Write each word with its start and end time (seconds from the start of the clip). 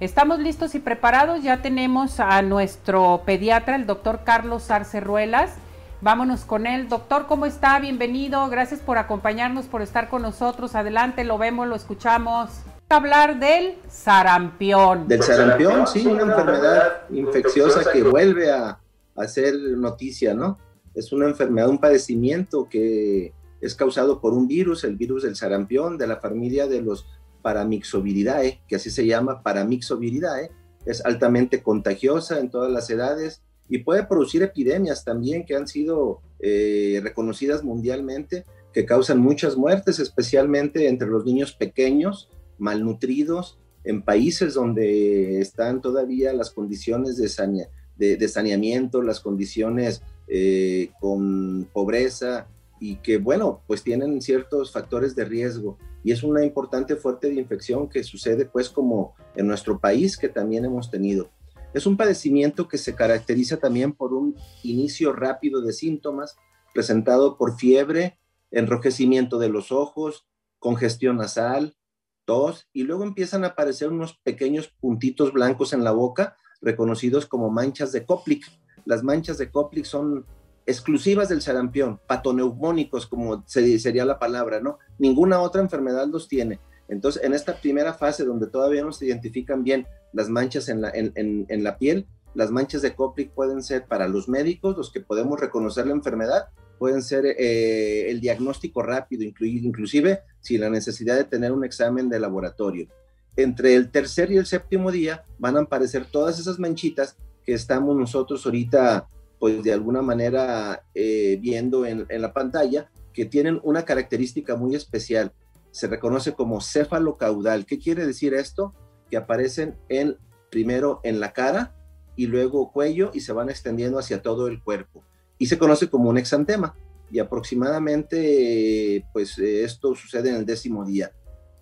Estamos 0.00 0.38
listos 0.38 0.74
y 0.74 0.78
preparados. 0.78 1.42
Ya 1.42 1.60
tenemos 1.60 2.20
a 2.20 2.40
nuestro 2.40 3.20
pediatra, 3.26 3.76
el 3.76 3.84
doctor 3.84 4.20
Carlos 4.24 4.70
Arcerruelas. 4.70 5.52
Vámonos 6.00 6.46
con 6.46 6.66
él. 6.66 6.88
Doctor, 6.88 7.26
¿cómo 7.26 7.44
está? 7.44 7.78
Bienvenido. 7.78 8.48
Gracias 8.48 8.80
por 8.80 8.96
acompañarnos, 8.96 9.66
por 9.66 9.82
estar 9.82 10.08
con 10.08 10.22
nosotros. 10.22 10.74
Adelante, 10.74 11.22
lo 11.24 11.36
vemos, 11.36 11.68
lo 11.68 11.76
escuchamos. 11.76 12.48
Hablar 12.88 13.38
del 13.38 13.74
sarampión. 13.90 15.06
Del 15.06 15.22
sarampión, 15.22 15.86
sí, 15.86 16.06
una 16.06 16.22
enfermedad 16.22 17.02
infecciosa 17.10 17.92
que 17.92 18.02
vuelve 18.02 18.50
a, 18.50 18.80
hacer 19.16 19.54
noticia, 19.54 20.32
¿no? 20.32 20.56
Es 20.94 21.12
una 21.12 21.26
enfermedad, 21.26 21.68
un 21.68 21.78
padecimiento 21.78 22.66
que 22.70 23.34
es 23.60 23.74
causado 23.74 24.18
por 24.18 24.32
un 24.32 24.48
virus, 24.48 24.82
el 24.84 24.96
virus 24.96 25.24
del 25.24 25.36
sarampión, 25.36 25.98
de 25.98 26.06
la 26.06 26.16
familia 26.16 26.66
de 26.66 26.80
los 26.80 27.06
Paramyxoviridae, 27.40 28.60
que 28.66 28.76
así 28.76 28.90
se 28.90 29.06
llama 29.06 29.42
Paramyxoviridae. 29.42 30.50
Es 30.86 31.04
altamente 31.04 31.62
contagiosa 31.62 32.38
en 32.38 32.50
todas 32.50 32.70
las 32.70 32.88
edades 32.90 33.42
y 33.68 33.78
puede 33.78 34.04
producir 34.04 34.42
epidemias 34.42 35.04
también 35.04 35.44
que 35.44 35.54
han 35.54 35.68
sido 35.68 36.20
eh, 36.40 37.00
reconocidas 37.02 37.62
mundialmente, 37.62 38.44
que 38.72 38.86
causan 38.86 39.20
muchas 39.20 39.56
muertes, 39.56 39.98
especialmente 39.98 40.88
entre 40.88 41.08
los 41.08 41.24
niños 41.24 41.52
pequeños, 41.52 42.30
malnutridos, 42.58 43.58
en 43.84 44.02
países 44.02 44.54
donde 44.54 45.40
están 45.40 45.80
todavía 45.80 46.32
las 46.32 46.50
condiciones 46.50 47.16
de, 47.16 48.28
saneamiento, 48.28 49.02
las 49.02 49.20
condiciones 49.20 50.02
eh, 50.28 50.90
con 51.00 51.68
pobreza, 51.72 52.48
y 52.80 52.96
que, 52.96 53.18
bueno, 53.18 53.62
pues 53.66 53.84
tienen 53.84 54.20
ciertos 54.22 54.72
factores 54.72 55.14
de 55.14 55.26
riesgo 55.26 55.78
y 56.02 56.12
es 56.12 56.22
una 56.22 56.44
importante 56.44 56.96
fuerte 56.96 57.28
de 57.28 57.34
infección 57.34 57.88
que 57.88 58.04
sucede 58.04 58.46
pues 58.46 58.70
como 58.70 59.14
en 59.36 59.46
nuestro 59.46 59.80
país 59.80 60.16
que 60.16 60.28
también 60.28 60.64
hemos 60.64 60.90
tenido. 60.90 61.30
Es 61.72 61.86
un 61.86 61.96
padecimiento 61.96 62.68
que 62.68 62.78
se 62.78 62.94
caracteriza 62.94 63.58
también 63.58 63.92
por 63.92 64.12
un 64.12 64.34
inicio 64.62 65.12
rápido 65.12 65.60
de 65.60 65.72
síntomas 65.72 66.36
presentado 66.74 67.36
por 67.36 67.56
fiebre, 67.56 68.18
enrojecimiento 68.50 69.38
de 69.38 69.48
los 69.48 69.70
ojos, 69.70 70.26
congestión 70.58 71.16
nasal, 71.16 71.76
tos 72.24 72.68
y 72.72 72.82
luego 72.82 73.04
empiezan 73.04 73.44
a 73.44 73.48
aparecer 73.48 73.88
unos 73.88 74.18
pequeños 74.18 74.68
puntitos 74.68 75.32
blancos 75.32 75.72
en 75.72 75.84
la 75.84 75.92
boca 75.92 76.36
reconocidos 76.60 77.26
como 77.26 77.50
manchas 77.50 77.92
de 77.92 78.04
Koplik. 78.04 78.44
Las 78.84 79.02
manchas 79.02 79.38
de 79.38 79.50
Koplik 79.50 79.84
son 79.84 80.26
exclusivas 80.66 81.28
del 81.28 81.42
sarampión, 81.42 82.00
patoneumónicos, 82.06 83.06
como 83.06 83.44
sería 83.46 84.04
la 84.04 84.18
palabra, 84.18 84.60
¿no? 84.60 84.78
Ninguna 84.98 85.40
otra 85.40 85.60
enfermedad 85.60 86.06
los 86.08 86.28
tiene. 86.28 86.60
Entonces, 86.88 87.22
en 87.24 87.34
esta 87.34 87.60
primera 87.60 87.94
fase 87.94 88.24
donde 88.24 88.48
todavía 88.48 88.82
no 88.82 88.92
se 88.92 89.06
identifican 89.06 89.62
bien 89.62 89.86
las 90.12 90.28
manchas 90.28 90.68
en 90.68 90.80
la, 90.80 90.90
en, 90.92 91.64
la 91.64 91.78
piel, 91.78 92.06
las 92.34 92.50
manchas 92.50 92.82
de 92.82 92.94
Koplik 92.94 93.30
pueden 93.32 93.62
ser 93.62 93.86
para 93.86 94.08
los 94.08 94.28
médicos, 94.28 94.76
los 94.76 94.92
que 94.92 95.00
podemos 95.00 95.38
reconocer 95.38 95.86
la 95.86 95.92
enfermedad, 95.92 96.48
pueden 96.78 97.02
ser 97.02 97.26
eh, 97.26 98.10
el 98.10 98.20
diagnóstico 98.20 98.82
rápido, 98.82 99.22
inclusive 99.22 100.22
sin 100.40 100.60
la 100.60 100.70
necesidad 100.70 101.16
de 101.16 101.24
tener 101.24 101.52
un 101.52 101.64
examen 101.64 102.08
de 102.08 102.18
laboratorio. 102.18 102.88
Entre 103.36 103.74
el 103.74 103.90
tercer 103.90 104.32
y 104.32 104.36
el 104.36 104.46
séptimo 104.46 104.90
día 104.90 105.24
van 105.38 105.56
a 105.56 105.60
aparecer 105.60 106.06
todas 106.06 106.40
esas 106.40 106.58
manchitas 106.58 107.16
que 107.44 107.54
estamos 107.54 107.96
nosotros 107.96 108.44
ahorita 108.44 109.06
pues 109.40 109.62
de 109.64 109.72
alguna 109.72 110.02
manera 110.02 110.84
eh, 110.94 111.38
viendo 111.40 111.86
en, 111.86 112.06
la 112.08 112.32
pantalla, 112.34 112.90
que 113.14 113.24
tienen 113.24 113.58
una 113.64 113.86
característica 113.86 114.54
muy 114.54 114.76
especial. 114.76 115.32
Se 115.70 115.88
reconoce 115.88 116.34
como 116.34 116.60
céfalo 116.60 117.16
caudal. 117.16 117.64
¿Qué 117.64 117.78
quiere 117.78 118.06
decir 118.06 118.34
esto? 118.34 118.74
Que 119.10 119.16
aparecen 119.16 119.78
en, 119.88 120.18
primero 120.50 121.00
en 121.04 121.20
la 121.20 121.32
cara 121.32 121.74
y 122.16 122.26
luego 122.26 122.70
cuello 122.70 123.10
y 123.14 123.20
se 123.20 123.32
van 123.32 123.48
extendiendo 123.48 123.98
hacia 123.98 124.20
todo 124.20 124.46
el 124.46 124.62
cuerpo. 124.62 125.02
Y 125.38 125.46
se 125.46 125.58
conoce 125.58 125.88
como 125.88 126.10
un 126.10 126.18
exantema. 126.18 126.76
Y 127.10 127.18
aproximadamente, 127.18 129.06
pues 129.14 129.38
esto 129.38 129.94
sucede 129.94 130.28
en 130.28 130.36
el 130.36 130.46
décimo 130.46 130.84
día. 130.84 131.12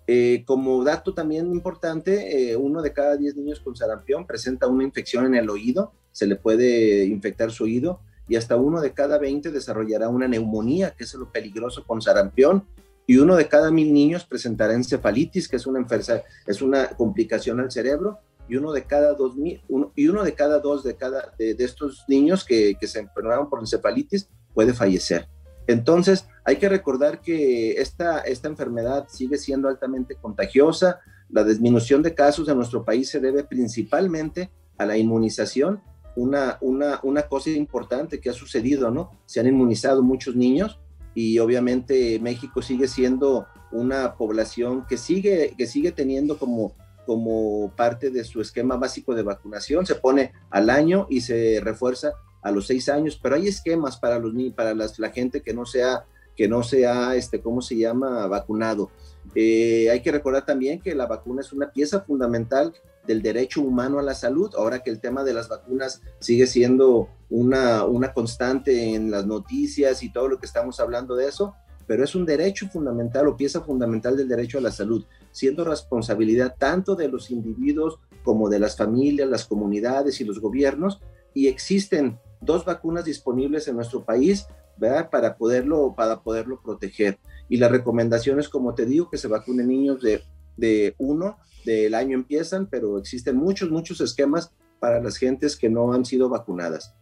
Eh, 0.05 0.43
como 0.45 0.83
dato 0.83 1.13
también 1.13 1.47
importante, 1.47 2.51
eh, 2.51 2.57
uno 2.57 2.81
de 2.81 2.91
cada 2.91 3.15
diez 3.15 3.35
niños 3.35 3.61
con 3.61 3.75
sarampión 3.75 4.27
presenta 4.27 4.67
una 4.67 4.83
infección 4.83 5.27
en 5.27 5.35
el 5.35 5.49
oído 5.49 5.93
se 6.19 6.27
le 6.27 6.35
puede 6.35 7.05
infectar 7.05 7.49
su 7.49 7.63
oído 7.63 8.01
y 8.27 8.35
hasta 8.35 8.57
uno 8.57 8.81
de 8.81 8.91
cada 8.91 9.17
20 9.17 9.51
desarrollará 9.51 10.09
una 10.09 10.27
neumonía, 10.27 10.91
que 10.91 11.05
es 11.05 11.13
lo 11.13 11.31
peligroso 11.31 11.85
con 11.87 12.01
sarampión, 12.01 12.65
y 13.07 13.17
uno 13.17 13.37
de 13.37 13.47
cada 13.47 13.71
mil 13.71 13.93
niños 13.93 14.25
presentará 14.25 14.73
encefalitis, 14.73 15.47
que 15.47 15.55
es 15.55 15.65
una 15.65 15.79
enfermedad, 15.79 16.23
es 16.45 16.61
una 16.61 16.89
complicación 16.89 17.61
al 17.61 17.71
cerebro, 17.71 18.19
y 18.49 18.57
uno 18.57 18.73
de 18.73 18.83
cada 18.83 19.13
dos 19.13 19.35
y 19.37 20.07
uno 20.07 20.23
de 20.23 20.33
cada 20.33 20.59
dos 20.59 20.83
de 20.83 20.95
cada 20.95 21.33
de, 21.37 21.55
estos 21.59 22.03
niños 22.07 22.43
que, 22.43 22.75
que, 22.79 22.87
se 22.87 22.99
enfermaron 22.99 23.49
por 23.49 23.59
encefalitis 23.59 24.27
puede 24.53 24.73
fallecer. 24.73 25.27
Entonces, 25.67 26.27
hay 26.43 26.57
que 26.57 26.67
recordar 26.67 27.21
que 27.21 27.73
esta, 27.73 28.19
esta 28.21 28.47
enfermedad 28.47 29.05
sigue 29.07 29.37
siendo 29.37 29.69
altamente 29.69 30.15
contagiosa. 30.15 30.99
La 31.29 31.43
disminución 31.43 32.01
de 32.01 32.15
casos 32.15 32.49
en 32.49 32.57
nuestro 32.57 32.83
país 32.83 33.07
se 33.07 33.19
debe 33.19 33.43
principalmente 33.43 34.49
a 34.79 34.85
la 34.85 34.97
inmunización 34.97 35.81
una, 36.15 36.57
una, 36.61 36.99
una 37.03 37.23
cosa 37.23 37.49
importante 37.51 38.19
que 38.19 38.29
ha 38.29 38.33
sucedido, 38.33 38.91
¿no? 38.91 39.11
Se 39.25 39.39
han 39.39 39.47
inmunizado 39.47 40.03
muchos 40.03 40.35
niños 40.35 40.79
y 41.13 41.39
obviamente 41.39 42.19
México 42.19 42.61
sigue 42.61 42.87
siendo 42.87 43.47
una 43.71 44.15
población 44.15 44.85
que 44.87 44.97
sigue, 44.97 45.53
que 45.57 45.67
sigue 45.67 45.91
teniendo 45.91 46.37
como, 46.37 46.73
como 47.05 47.71
parte 47.75 48.09
de 48.09 48.23
su 48.23 48.41
esquema 48.41 48.77
básico 48.77 49.13
de 49.15 49.23
vacunación, 49.23 49.85
se 49.85 49.95
pone 49.95 50.33
al 50.49 50.69
año 50.69 51.07
y 51.09 51.21
se 51.21 51.59
refuerza 51.61 52.13
a 52.41 52.51
los 52.51 52.67
seis 52.67 52.89
años, 52.89 53.19
pero 53.21 53.35
hay 53.35 53.47
esquemas 53.47 53.97
para 53.97 54.17
los 54.17 54.33
para 54.55 54.73
las, 54.73 54.97
la 54.97 55.09
gente 55.09 55.41
que 55.41 55.53
no 55.53 55.65
sea 55.65 56.05
que 56.39 56.47
no 56.47 56.63
sea, 56.63 57.15
este, 57.15 57.41
¿cómo 57.41 57.61
se 57.61 57.75
llama?, 57.75 58.25
vacunado. 58.27 58.91
Eh, 59.35 59.89
hay 59.91 60.01
que 60.01 60.09
recordar 60.09 60.45
también 60.45 60.79
que 60.79 60.95
la 60.95 61.05
vacuna 61.05 61.41
es 61.41 61.51
una 61.51 61.69
pieza 61.69 61.99
fundamental 61.99 62.73
del 63.09 63.23
derecho 63.23 63.61
humano 63.63 63.97
a 63.97 64.03
la 64.03 64.13
salud, 64.13 64.53
ahora 64.55 64.83
que 64.83 64.91
el 64.91 64.99
tema 64.99 65.23
de 65.23 65.33
las 65.33 65.49
vacunas 65.49 66.03
sigue 66.19 66.45
siendo 66.45 67.09
una, 67.31 67.83
una 67.83 68.13
constante 68.13 68.93
en 68.93 69.09
las 69.09 69.25
noticias 69.25 70.03
y 70.03 70.13
todo 70.13 70.27
lo 70.27 70.37
que 70.37 70.45
estamos 70.45 70.79
hablando 70.79 71.15
de 71.15 71.27
eso, 71.27 71.55
pero 71.87 72.03
es 72.03 72.13
un 72.13 72.23
derecho 72.23 72.67
fundamental 72.67 73.27
o 73.27 73.35
pieza 73.35 73.61
fundamental 73.61 74.15
del 74.15 74.27
derecho 74.27 74.59
a 74.59 74.61
la 74.61 74.71
salud, 74.71 75.05
siendo 75.31 75.65
responsabilidad 75.65 76.53
tanto 76.59 76.93
de 76.93 77.07
los 77.07 77.31
individuos 77.31 77.97
como 78.23 78.47
de 78.47 78.59
las 78.59 78.77
familias, 78.77 79.27
las 79.27 79.45
comunidades 79.45 80.21
y 80.21 80.23
los 80.23 80.39
gobiernos, 80.39 81.01
y 81.33 81.47
existen 81.47 82.19
dos 82.41 82.63
vacunas 82.63 83.05
disponibles 83.05 83.67
en 83.67 83.75
nuestro 83.75 84.05
país 84.05 84.45
¿verdad? 84.77 85.09
Para 85.09 85.35
poderlo, 85.35 85.93
para 85.95 86.21
poderlo 86.21 86.61
proteger. 86.61 87.19
Y 87.49 87.57
las 87.57 87.69
recomendaciones, 87.69 88.47
como 88.47 88.75
te 88.75 88.85
digo, 88.85 89.09
que 89.09 89.17
se 89.17 89.27
vacunen 89.27 89.67
niños 89.67 90.01
de, 90.01 90.23
de 90.59 90.95
uno 90.97 91.37
del 91.65 91.93
año 91.93 92.15
empiezan, 92.15 92.67
pero 92.67 92.97
existen 92.97 93.35
muchos, 93.35 93.69
muchos 93.69 94.01
esquemas 94.01 94.51
para 94.79 95.01
las 95.01 95.17
gentes 95.17 95.55
que 95.55 95.69
no 95.69 95.93
han 95.93 96.05
sido 96.05 96.29
vacunadas. 96.29 96.93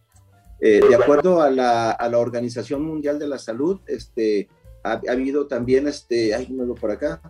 Eh, 0.60 0.80
de 0.88 0.94
acuerdo 0.94 1.40
a 1.40 1.50
la, 1.50 1.92
a 1.92 2.08
la, 2.08 2.18
Organización 2.18 2.82
Mundial 2.82 3.18
de 3.18 3.28
la 3.28 3.38
Salud, 3.38 3.80
este, 3.86 4.48
ha, 4.82 5.00
habido 5.08 5.46
también, 5.46 5.86
este, 5.86 6.34
hay 6.34 6.48
uno 6.50 6.74
por 6.74 6.90
acá, 6.90 7.20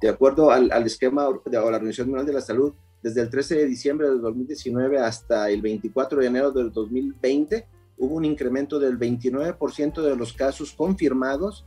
de 0.00 0.08
acuerdo 0.08 0.52
al, 0.52 0.70
al 0.70 0.86
esquema 0.86 1.28
de 1.44 1.52
la 1.52 1.64
Organización 1.64 2.08
Mundial 2.08 2.26
de 2.26 2.32
la 2.34 2.40
Salud, 2.40 2.72
desde 3.02 3.20
el 3.20 3.30
13 3.30 3.56
de 3.56 3.66
diciembre 3.66 4.08
de 4.08 4.18
2019 4.18 4.98
hasta 4.98 5.50
el 5.50 5.60
24 5.60 6.20
de 6.20 6.26
enero 6.26 6.52
del 6.52 6.72
2020, 6.72 7.66
hubo 7.98 8.14
un 8.14 8.24
incremento 8.24 8.78
del 8.78 8.98
29% 8.98 10.02
de 10.02 10.16
los 10.16 10.32
casos 10.32 10.72
confirmados 10.72 11.64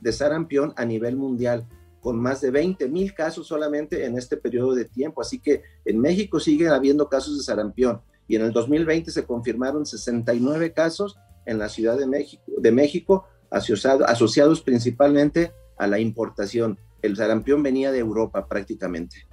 de 0.00 0.12
sarampión 0.12 0.72
a 0.76 0.84
nivel 0.84 1.16
mundial, 1.16 1.66
con 2.02 2.20
más 2.20 2.40
de 2.40 2.50
20 2.50 2.88
mil 2.88 3.14
casos 3.14 3.46
solamente 3.46 4.04
en 4.04 4.18
este 4.18 4.36
periodo 4.36 4.74
de 4.74 4.84
tiempo. 4.84 5.22
Así 5.22 5.38
que 5.38 5.62
en 5.84 6.00
México 6.00 6.40
sigue 6.40 6.68
habiendo 6.68 7.08
casos 7.08 7.38
de 7.38 7.44
sarampión 7.44 8.02
y 8.26 8.34
en 8.34 8.42
el 8.42 8.52
2020 8.52 9.12
se 9.12 9.24
confirmaron 9.24 9.86
69 9.86 10.72
casos 10.72 11.16
en 11.46 11.58
la 11.58 11.68
Ciudad 11.68 11.96
de 11.96 12.06
México, 12.06 12.42
de 12.58 12.72
México 12.72 13.26
asociado, 13.50 14.04
asociados 14.04 14.62
principalmente 14.62 15.52
a 15.78 15.86
la 15.86 16.00
importación. 16.00 16.76
El 17.02 17.16
sarampión 17.16 17.62
venía 17.62 17.92
de 17.92 18.00
Europa 18.00 18.48
prácticamente. 18.48 19.28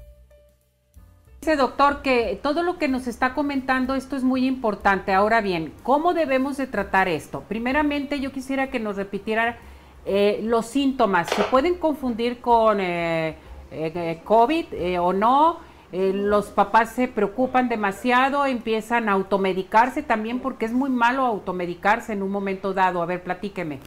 Dice 1.41 1.55
doctor 1.55 2.01
que 2.03 2.39
todo 2.43 2.61
lo 2.61 2.77
que 2.77 2.87
nos 2.87 3.07
está 3.07 3.33
comentando 3.33 3.95
esto 3.95 4.15
es 4.15 4.23
muy 4.23 4.45
importante. 4.45 5.13
Ahora 5.13 5.41
bien, 5.41 5.73
¿cómo 5.83 6.13
debemos 6.13 6.57
de 6.57 6.67
tratar 6.67 7.07
esto? 7.07 7.45
Primeramente 7.47 8.19
yo 8.19 8.31
quisiera 8.31 8.69
que 8.69 8.79
nos 8.79 8.97
repitiera 8.97 9.57
eh, 10.09 10.41
los 10.43 10.65
síntomas. 10.65 11.29
¿Se 11.29 11.43
pueden 11.43 11.75
confundir 11.75 12.41
con 12.41 12.79
eh, 12.79 13.37
eh, 13.71 14.21
COVID 14.23 14.65
o 14.99 15.13
no? 15.13 15.69
los 15.91 16.49
papás 16.49 16.93
se 16.93 17.07
preocupan 17.07 17.67
demasiado, 17.67 18.45
empiezan 18.45 19.09
a 19.09 19.13
automedicarse 19.13 20.03
también 20.03 20.39
porque 20.39 20.65
es 20.65 20.71
muy 20.71 20.91
malo 20.91 21.25
automedicarse 21.25 22.13
en 22.13 22.21
un 22.21 22.29
momento 22.29 22.75
dado. 22.75 23.01
A 23.01 23.07
ver, 23.07 23.23
platíqueme. 23.23 23.79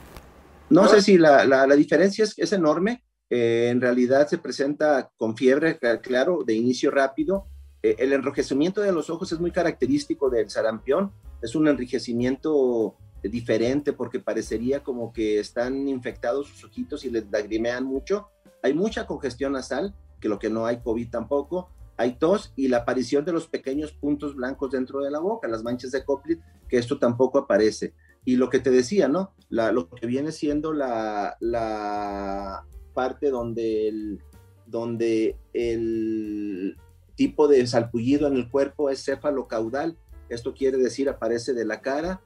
No 0.69 0.89
sé 0.89 1.01
si 1.01 1.17
la, 1.17 1.45
la, 1.45 1.65
la 1.65 1.77
diferencia 1.77 2.25
es, 2.25 2.37
es 2.37 2.53
enorme. 2.53 3.05
Eh, 3.35 3.71
en 3.71 3.81
realidad 3.81 4.29
se 4.29 4.37
presenta 4.37 5.11
con 5.17 5.39
fiebre, 5.39 5.79
claro, 6.03 6.45
de 6.45 6.53
inicio 6.53 6.91
rápido, 6.91 7.47
eh, 7.83 7.97
el 7.99 8.13
enrojecimiento 8.13 8.83
de 8.83 8.93
los 8.93 9.09
ojos 9.09 9.33
es 9.33 9.41
muy 9.41 9.51
característico 9.51 10.29
del 10.29 10.51
sarampión, 10.51 11.13
es 11.41 11.55
un 11.55 11.67
enrojecimiento 11.67 12.95
diferente 13.31 13.93
porque 13.93 14.21
parecería 14.21 14.83
como 14.83 15.13
que 15.13 15.39
están 15.39 15.89
infectados 15.89 16.49
sus 16.49 16.65
ojitos 16.65 17.05
y 17.05 17.11
les 17.11 17.31
lagrimean 17.31 17.85
mucho. 17.85 18.29
Hay 18.63 18.75
mucha 18.75 19.07
congestión 19.07 19.53
nasal, 19.53 19.95
que 20.21 20.29
lo 20.29 20.39
que 20.39 20.51
no 20.51 20.67
hay 20.67 20.81
COVID 20.81 21.11
tampoco. 21.11 21.71
Hay 21.97 22.15
tos 22.15 22.53
y 22.57 22.69
la 22.69 22.79
aparición 22.79 23.25
de 23.25 23.33
los 23.33 23.47
pequeños 23.47 23.93
puntos 23.93 24.35
blancos 24.35 24.71
dentro 24.71 25.01
de 25.01 25.11
la 25.11 25.21
boca, 25.21 25.47
las 25.49 25.63
manchas 25.63 25.93
de 25.93 26.05
Coplit, 26.05 26.41
que 26.69 26.79
esto 26.79 26.99
tampoco 26.99 27.39
aparece. 27.39 27.95
Y 28.25 28.37
lo 28.37 28.49
que 28.49 28.61
te 28.61 28.71
decía, 28.71 29.09
¿no? 29.09 29.33
lo 29.51 29.89
que 29.91 30.07
viene 30.07 30.33
siendo 30.33 30.73
la, 30.73 31.37
la 31.41 32.65
parte 32.95 33.31
donde 33.31 33.89
el, 33.89 34.23
donde 34.67 35.37
el 35.53 36.77
tipo 37.15 37.49
de 37.49 37.67
salpullido 37.67 38.27
en 38.27 38.37
el 38.37 38.51
cuerpo 38.51 38.91
es 38.91 39.07
céfalo-caudal. 39.07 39.97
Esto 40.29 40.55
quiere 40.55 40.79
decir 40.79 41.09
aparece 41.09 41.53
de 41.53 41.65
la 41.65 41.83
cara, 41.83 42.23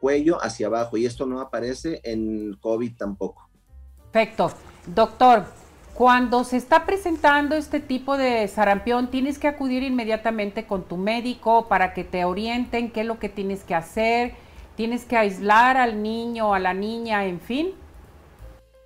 cuello 0.00 0.42
hacia 0.42 0.66
abajo 0.66 0.96
y 0.96 1.06
esto 1.06 1.26
no 1.26 1.40
aparece 1.40 2.00
en 2.04 2.54
COVID 2.60 2.96
tampoco. 2.96 3.48
Perfecto. 4.12 4.52
Doctor, 4.86 5.44
cuando 5.96 6.44
se 6.44 6.58
está 6.58 6.84
presentando 6.84 7.54
este 7.54 7.80
tipo 7.80 8.16
de 8.16 8.46
sarampión, 8.48 9.10
tienes 9.10 9.38
que 9.38 9.48
acudir 9.48 9.82
inmediatamente 9.82 10.66
con 10.66 10.84
tu 10.84 10.96
médico 10.98 11.68
para 11.68 11.94
que 11.94 12.04
te 12.04 12.24
orienten 12.24 12.90
qué 12.90 13.00
es 13.00 13.06
lo 13.06 13.18
que 13.18 13.30
tienes 13.30 13.64
que 13.64 13.74
hacer, 13.74 14.34
tienes 14.76 15.06
que 15.06 15.16
aislar 15.16 15.78
al 15.78 16.02
niño, 16.02 16.54
a 16.54 16.58
la 16.58 16.74
niña, 16.74 17.24
en 17.24 17.40
fin. 17.40 17.74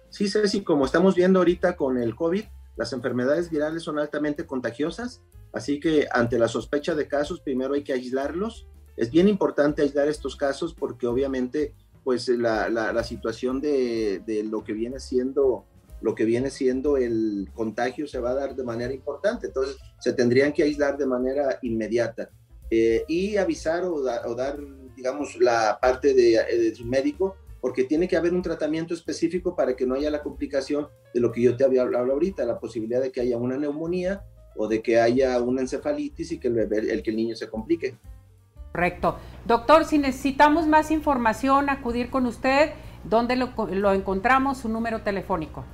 Sí, 0.09 0.29
Ceci, 0.29 0.63
como 0.63 0.85
estamos 0.85 1.15
viendo 1.17 1.41
ahorita 1.41 1.77
con 1.77 1.99
el 1.99 2.15
COVID, 2.15 2.45
las 2.77 2.93
enfermedades 2.93 3.51
virales 3.51 3.83
son 3.83 3.99
altamente 3.99 4.47
contagiosas, 4.47 5.21
así 5.53 5.81
que 5.81 6.07
ante 6.13 6.39
la 6.39 6.49
sospecha 6.49 6.95
de 6.95 7.09
casos, 7.09 7.41
primero 7.41 7.75
hay 7.75 7.83
que 7.83 7.93
aislarlos. 7.93 8.69
Es 9.01 9.11
bien 9.11 9.29
importante 9.29 9.81
aislar 9.81 10.09
estos 10.09 10.37
casos 10.37 10.75
porque 10.75 11.07
obviamente 11.07 11.73
pues 12.05 12.29
la, 12.29 13.03
situación 13.03 13.59
de, 13.59 14.45
lo 14.51 14.63
que 14.63 14.75
viene 14.75 15.01
siendo 15.01 15.65
lo 16.03 16.15
que 16.15 16.27
viene 16.27 16.51
siendo 16.51 16.99
el 16.99 17.49
contagio 17.55 18.07
se 18.07 18.19
va 18.19 18.33
a 18.33 18.35
dar 18.35 18.55
de 18.55 18.63
manera 18.63 18.93
importante, 18.93 19.47
entonces 19.47 19.79
se 19.99 20.13
tendrían 20.13 20.53
que 20.53 20.65
aislar 20.65 20.99
de 20.99 21.07
manera 21.07 21.59
inmediata 21.63 22.29
eh, 22.71 23.05
y 23.09 23.39
avisar 23.39 23.85
o, 23.85 24.03
dar, 24.03 24.59
digamos, 24.95 25.35
la 25.41 25.79
parte 25.81 26.13
de, 26.13 26.43
de 26.59 26.75
su 26.75 26.85
médico 26.85 27.37
porque 27.63 27.85
tiene 27.85 28.07
que 28.07 28.19
haber 28.19 28.35
un 28.35 28.43
tratamiento 28.43 28.93
específico 28.93 29.57
para 29.57 29.75
que 29.75 29.87
no 29.87 29.95
haya 29.95 30.11
la 30.11 30.23
complicación 30.23 30.89
de 31.15 31.21
lo 31.21 31.33
que 31.33 31.41
yo 31.41 31.57
te 31.57 31.65
había 31.65 31.83
hablado 31.83 32.13
ahorita, 32.13 32.45
la 32.45 32.61
posibilidad 32.61 33.01
de 33.01 33.13
que 33.13 33.23
haya 33.23 33.39
una 33.39 33.57
neumonía 33.57 34.25
o 34.57 34.69
de 34.69 34.83
que 34.83 35.01
haya 35.01 35.41
una 35.41 35.63
encefalitis 35.63 36.33
y 36.33 36.39
que 36.39 36.49
el, 36.49 37.03
que 37.03 37.11
el 37.11 37.17
niño 37.17 37.35
se 37.35 37.49
complique. 37.49 37.97
Correcto. 38.73 39.17
Doctor, 39.47 39.85
si 39.85 39.99
necesitamos 39.99 40.67
más 40.67 40.91
información, 40.91 41.71
acudir 41.71 42.11
con 42.11 42.27
usted, 42.27 42.73
¿dónde 43.05 43.37
lo, 43.37 43.93
encontramos? 43.93 44.59
Su 44.59 44.69
número 44.69 45.03
telefónico. 45.03 45.65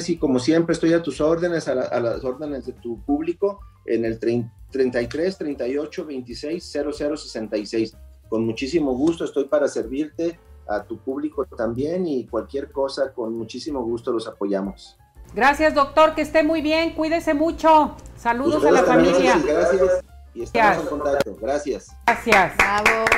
Sí, 0.00 0.18
como 0.18 0.38
siempre, 0.38 0.72
estoy 0.72 0.92
a 0.92 1.02
tus 1.02 1.20
órdenes, 1.20 1.68
a, 1.68 1.74
las 1.74 2.24
órdenes 2.24 2.66
de 2.66 2.72
tu 2.72 3.00
público, 3.02 3.60
en 3.86 4.04
el 4.04 4.18
33 4.18 5.38
38 5.38 6.04
26 6.04 6.72
00 6.92 7.16
66. 7.16 7.96
Con 8.28 8.44
muchísimo 8.44 8.92
gusto 8.92 9.24
estoy 9.24 9.44
para 9.44 9.68
servirte 9.68 10.38
a 10.68 10.82
tu 10.82 10.98
público 10.98 11.46
también 11.46 12.06
y 12.06 12.26
cualquier 12.26 12.70
cosa, 12.70 13.12
con 13.14 13.34
muchísimo 13.34 13.82
gusto 13.82 14.12
los 14.12 14.26
apoyamos. 14.26 14.98
Gracias, 15.34 15.74
doctor, 15.74 16.14
que 16.14 16.22
esté 16.22 16.42
muy 16.42 16.60
bien, 16.60 16.94
cuídese 16.94 17.32
mucho. 17.32 17.96
Saludos 18.16 18.64
a 18.64 18.70
la 18.70 18.82
familia. 18.82 19.40
Gracias 19.46 20.04
y 20.34 20.42
estamos 20.42 20.84
en 20.84 20.86
contacto. 20.86 21.36
Gracias. 21.40 21.88
Gracias. 22.06 22.56
Bravo. 22.56 23.08